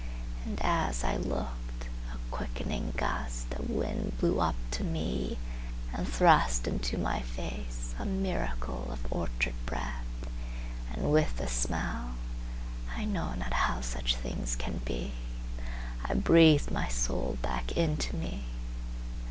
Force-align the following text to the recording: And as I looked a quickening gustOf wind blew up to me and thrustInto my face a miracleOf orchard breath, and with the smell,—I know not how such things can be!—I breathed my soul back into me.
And 0.47 0.59
as 0.63 1.03
I 1.03 1.15
looked 1.15 1.85
a 2.11 2.17
quickening 2.31 2.91
gustOf 2.97 3.69
wind 3.69 4.17
blew 4.17 4.39
up 4.39 4.55
to 4.71 4.83
me 4.83 5.37
and 5.93 6.07
thrustInto 6.07 6.97
my 6.99 7.21
face 7.21 7.93
a 7.99 8.03
miracleOf 8.03 8.97
orchard 9.11 9.53
breath, 9.67 10.03
and 10.91 11.11
with 11.11 11.37
the 11.37 11.47
smell,—I 11.47 13.05
know 13.05 13.35
not 13.35 13.53
how 13.53 13.81
such 13.81 14.15
things 14.15 14.55
can 14.55 14.81
be!—I 14.85 16.15
breathed 16.15 16.71
my 16.71 16.87
soul 16.87 17.37
back 17.43 17.73
into 17.73 18.15
me. 18.15 18.45